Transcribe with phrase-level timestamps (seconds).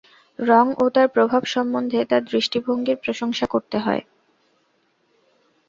[0.39, 4.03] রঙ ও তার প্রভাব সম্বন্ধে তাঁর দৃষ্টিভঙ্গির প্রশংসা করতে হয়।